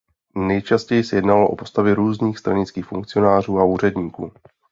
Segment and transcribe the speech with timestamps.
[0.35, 4.31] Nejčastěji se jednalo o postavy různých stranických funkcionářů a úředníků.